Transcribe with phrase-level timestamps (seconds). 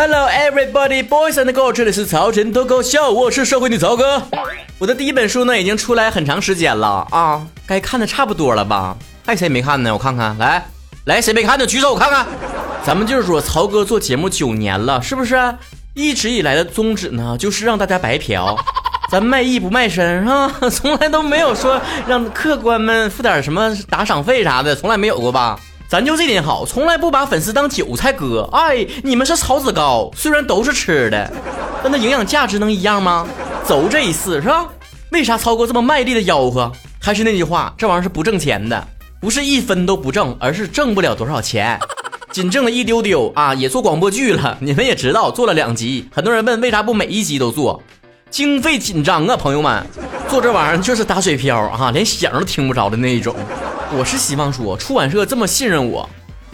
[0.00, 4.22] Hello everybody, boys and girls，这里是曹晨脱口秀，我是社会女曹哥。
[4.78, 8.96] 我的第一本书呢，已经出来很长时间了啊，该看的差不多了吧？
[9.26, 9.92] 还谁没看呢？
[9.92, 10.64] 我看看，来
[11.06, 12.24] 来，谁没看的举手，我看看。
[12.84, 15.36] 咱们就是说，曹哥做节目九年了，是不是？
[15.94, 18.56] 一直以来的宗旨呢，就是让大家白嫖。
[19.10, 20.70] 咱卖艺不卖身，是吧？
[20.70, 25.58] 从来都没有说让客官们付点什么打赏费啥的，从来没有过吧？
[25.88, 28.46] 咱就这点好，从来不把粉丝当韭菜割。
[28.52, 31.32] 哎，你们是草子糕，虽然都是吃的，
[31.82, 33.26] 但那营养价值能一样吗？
[33.64, 34.66] 走这一次是吧？
[35.12, 36.70] 为啥曹哥这么卖力的吆喝？
[37.00, 38.86] 还是那句话，这玩意儿是不挣钱的，
[39.18, 41.80] 不是一分都不挣，而是挣不了多少钱，
[42.32, 43.54] 仅挣了一丢丢啊！
[43.54, 46.06] 也做广播剧了，你们也知道，做了两集。
[46.12, 47.82] 很多人问为啥不每一集都做？
[48.28, 49.86] 经费紧张啊，朋友们，
[50.28, 53.34] 做这玩意儿就是打水漂啊，连响都听不着的那一种。
[53.90, 56.08] 我是希望说，出版社这么信任我，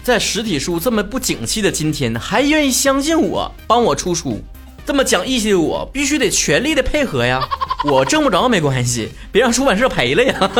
[0.04, 4.40] 在实体书这么不景气的今天，还愿意相信我，帮我出书，
[4.86, 7.42] 这么讲义气的我，必须得全力的配合呀。
[7.84, 10.50] 我挣不着没关系，别让出版社赔了呀。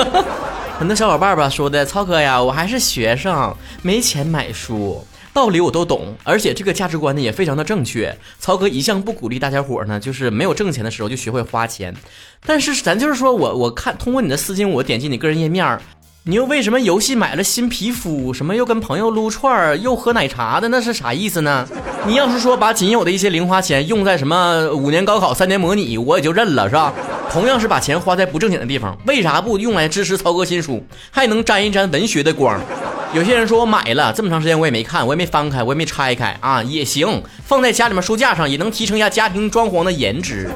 [0.77, 5.06] 很多小伙伴吧说的，曹哥呀，我还是学生，没钱买书。
[5.33, 8.17] 道理我都懂，而且这个价值观呢也非常的正确。
[8.39, 11.92] 曹哥一向不鼓励大家伙呢，就是没有挣钱的时候就学会花钱。
[12.47, 15.77] 但是咱就是说我我看通过你的私信，我点击你个人页面，
[16.27, 21.69] 你又为什么游戏买了新皮肤，什么又跟朋友撸串又喝奶茶的，那是啥意思呢？
[22.06, 26.95] 你要是说把仅有的一些零花钱用在什么五年高考三年模拟，我也就认了，是吧？
[27.30, 32.58] 同样是把钱花在不正经的地方，为啥不用来支持曹哥新书，还能沾一沾文学的光？
[33.12, 40.50] 有些人说我买了这么长时间我也没看，我也没翻开，我也没拆开啊，也行，放在家里面书架上也能提升一下家庭装潢的颜值。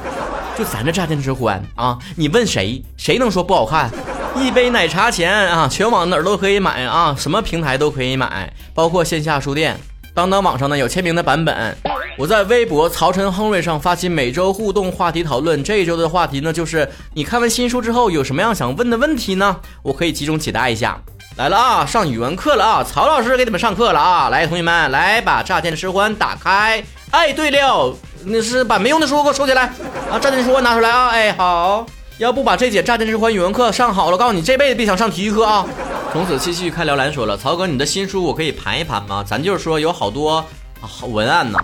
[0.57, 3.91] 就咱这炸天之欢啊，你问谁，谁能说不好看？
[4.35, 9.77] 一杯奶茶钱啊，全网哪儿都可以买啊，什么平台都可以买，包括线下书店，
[10.13, 11.75] 当当网上呢有签名的版本。
[12.17, 19.57] 我在微博曹晨亨瑞上发起每周互动话题讨论，这一周的话题呢就是你看完新书之后有什么样想问的问题呢？
[19.83, 20.99] 我可以集中解答一下。
[21.37, 22.83] 来了啊，上语文课了啊！
[22.83, 24.27] 曹老师给你们上课了啊！
[24.27, 26.83] 来，同学们，来把炸天的吃欢打开。
[27.11, 27.95] 哎，对了，
[28.25, 29.71] 那是把没用的书给我收起来
[30.11, 30.19] 啊！
[30.19, 31.07] 炸天吃欢拿出来啊！
[31.09, 31.85] 哎，好，
[32.19, 35.65] 要不把这节炸天吃欢语文课上好了，告诉你这辈子别想上体育课啊！
[36.11, 39.23] 从此继续开聊兰说了，曹哥，你的新书我可以盘一盘吗？
[39.25, 40.43] 咱就是说有好多
[40.81, 41.57] 好文案呢，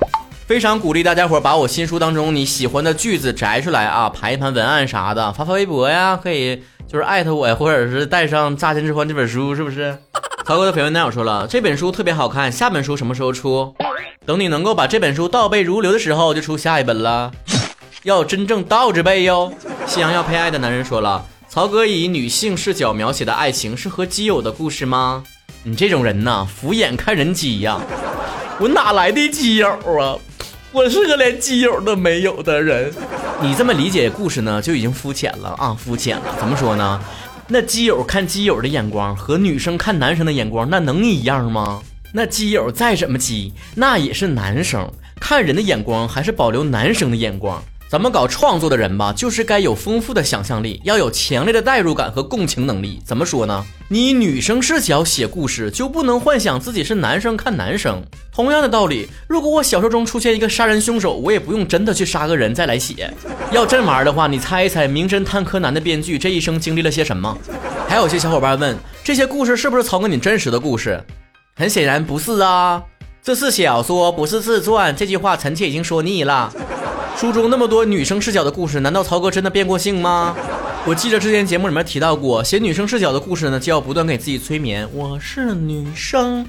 [0.47, 6.63] 非常鼓励大家伙把我新书当中你喜欢的句子摘出来啊，盘一盘文案啥的，发发微博呀，可以。
[6.87, 9.97] 就是艾特我呀，或者是带上《乍见之欢》这本书，是不是？
[10.45, 13.75] 曹哥的绯闻男友说了，这本书特别好看，下本书什么时候出？
[14.25, 17.29] 等你能够把这本书倒背如流的时候，就出下一本了。
[18.03, 19.51] 要真正倒着背哟。
[19.87, 25.23] 夕阳要配爱的男人说了，曹哥以女性视角描写的爱情是和基友的故事吗？
[25.63, 27.79] 你这种人呐，俯眼看人机呀！
[28.59, 30.17] 我哪来的基友啊？
[30.71, 32.93] 我是个连基友都没有的人。
[33.41, 36.35] 你这么理解故事呢，就已经肤浅了啊，肤浅了。
[36.39, 36.99] 怎么说呢？
[37.47, 41.81] 那基友看基友的眼光和女生看男生的眼光，那能一样吗？
[42.11, 44.91] 那基友再怎么基，那也是男生，
[45.21, 47.63] 看人的眼光还是保留男生的眼光。
[47.95, 53.01] 咱们搞创作的人吧，就是该有丰富的想象力，要有强烈的代入感和共情能力。
[53.05, 53.65] 怎么说呢？
[53.87, 58.03] 你女生视角写故事，就不能幻想自己是男生看男生。
[58.33, 63.09] 同样的道理，如果我小说中出现一个杀人凶手，我也不用真的去杀个人再来写。
[63.53, 67.37] 要真玩的话，你猜一猜，《名侦探柯南》的编剧这一生经历了些什么？
[67.87, 71.01] 还有些小伙伴问，这些故事是不是曹哥你真实的故事？
[71.55, 72.83] 很显然不是啊，
[73.23, 74.93] 这是小说，不是自传。
[74.93, 76.51] 这句话臣妾已经说腻了。
[77.17, 80.35] 书中那么多女生视角的故事，难道曹哥真的变过性吗？
[80.85, 84.87] 我记得之前节目里面提到过，写女生视角的故事呢，就要不断给自己催眠。
[84.93, 86.45] 我是女生，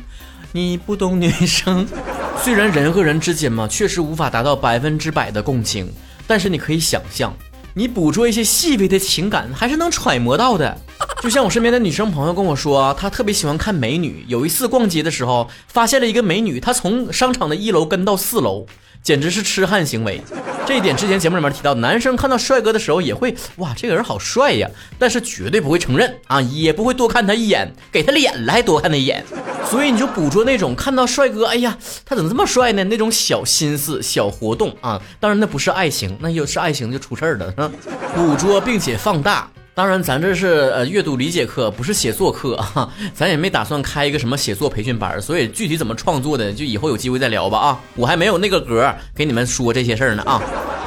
[0.50, 1.86] 你不懂女生。
[2.42, 5.88] 虽然人和人之间嘛，确实无法达到百分之百的共情，
[6.26, 7.32] 但是你可以想象，
[7.72, 10.76] 你捕捉一些细微的情感，还是能揣摩到的。
[11.22, 14.24] 就像我身边的女生朋友跟我说，她特别喜欢看美女。
[14.28, 18.66] 有一次逛街的时候，发现了一个美女，她从商场的一楼跟到四楼。
[19.02, 20.20] 简直是痴汉行为，
[20.66, 24.68] 这一点之前节目里面提到，男生看到帅哥的时候也会哇，这个人好帅呀，
[24.98, 29.24] 但是绝对不会承认啊，也不会多看他一眼，给他脸了还多看他一眼，
[29.70, 32.82] 所以你就捕捉那种看到帅哥，哎呀，他怎么这么帅呢？
[32.82, 37.70] 那种小心思、小活动啊，当然那不是爱情，那要是爱情就出事儿了，
[38.12, 39.48] 捕捉并且放大。
[39.76, 42.90] 当然，咱这是呃阅读理解课，不是写作课啊。
[43.12, 47.80] 咱也没打算开一个什么写作培训班，所以具体怎么创作的，就以后有机会再聊吧啊。
[47.94, 50.40] 我还没有那个格儿给你们说这些事儿呢啊。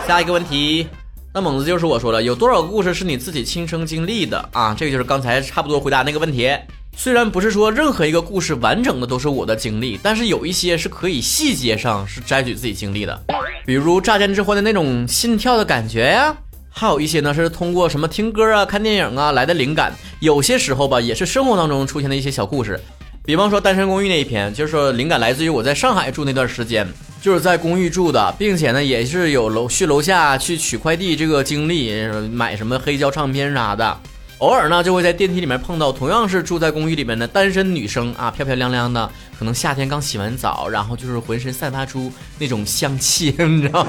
[0.07, 0.87] 下一个问题，
[1.35, 4.73] 那猛子就是我说了，有多少故事是你自己亲身经历的啊？
[4.75, 6.49] 这个就是刚才差不多回答那个问题。
[6.97, 13.21] 虽然不是说任何一个故事完整的都是我的经历，但是有一些是可以细节上是摘取自己经历的，
[13.67, 16.35] 比如乍见之欢的那种心跳的感觉呀，
[16.69, 22.79] 还有一些呢是通过什么听歌啊、看电影啊来的灵感，有些时候吧也是生活当中出现的一些小故事。
[23.25, 26.87] 比方说《单身公寓》那一篇，就是说灵感来自于我在上海住那段时间，
[27.21, 31.91] 就是在公寓住的，并且呢也是有楼去楼下去取快递这个经历，
[32.31, 33.99] 买什么黑胶唱片啥的。
[34.39, 43.85] 偶尔呢，就会在电梯里面碰到同样是住在公寓里面的单身女生啊，漂漂亮亮的，可能夏天刚洗完澡，然后就是浑身散发出那种香气，你知道？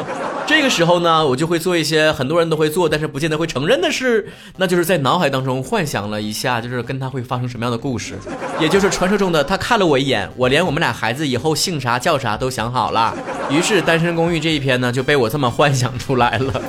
[0.49, 8.19] 这个时候呢，我就会做一些很多人都会做，但是不见得会承认的事，那就是在脑海当中幻想了一下，就是跟他会发生什么样的故事，
[8.58, 13.17] 也就是传说中的他看了我一眼，我连我们俩孩子以后姓啥叫啥都想好了，
[13.49, 16.61] 于是单身公寓这一篇呢就被我这么幻想出来了。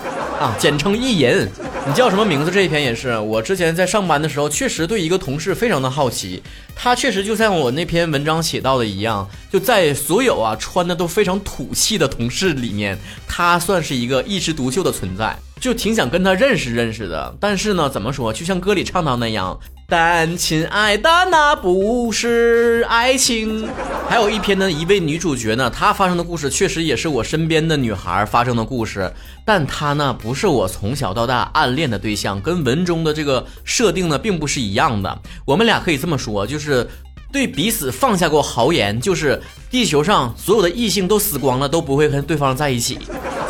[0.42, 1.48] 啊，简称意淫。
[1.86, 2.50] 你叫什么名字？
[2.50, 6.42] 这一篇也是我之前在上班的时候，确实对一个同事非常的好奇。
[6.76, 12.98] 他确实就像我那篇文章写到的一样，就在所有啊穿的都非常土气的同事里面，
[13.28, 17.32] 他算是一个一枝独秀的存在，就挺想跟他认识认识的。
[17.40, 18.34] 但是呢，怎么说？
[18.34, 19.56] 就像歌里唱到那样。
[19.92, 23.68] 但亲爱的，那不是爱情。
[24.08, 29.12] 还有一篇呢，一位女主角呢，她发生的故事确实也是我身边的女孩发生的故事，
[29.44, 35.20] 但她呢不是我从小到大暗恋的对象，跟文中的这个设定呢并不是一样的。
[35.44, 36.88] 我们俩可以这么说，就是。
[37.34, 43.00] 对彼此放下过豪言，就是地球上所有的异性都死光了，都不会跟对方在一起。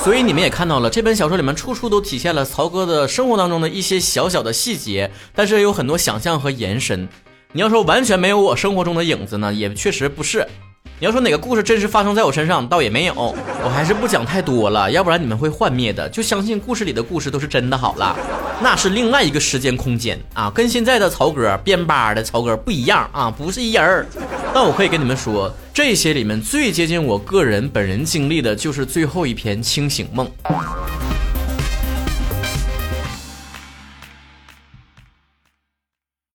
[0.03, 7.07] 所以你们也看到了，这本小说里面处处都体现了曹哥的生活当中的一些小小的细节，但是有很多想象和延伸。
[7.51, 10.47] 你要说完全没有我生活中的影子呢，也确实不是。
[11.01, 13.15] 你要说哪个故事真实发生在我身上，倒也没有。
[13.15, 16.07] 我还是不讲太多了，要不然你们会幻灭的。
[16.09, 18.15] 就相信故事里的故事都是真的好了，
[18.61, 24.05] 那是另外一个时间空间啊，跟现在的曹哥编吧的曹哥不一样啊，不是一人儿。
[24.53, 30.29] 但我可以跟你们说，这些里面最接近我个人本人经历的就是最后一篇清醒梦。